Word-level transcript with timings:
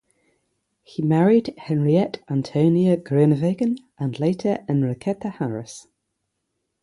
He 0.81 1.03
married 1.03 1.53
Henriette 1.59 2.23
Antonia 2.27 2.97
Groenewegen 2.97 3.77
and 3.99 4.19
later 4.19 4.65
Enriqueta 4.67 5.33
Harris. 5.33 5.85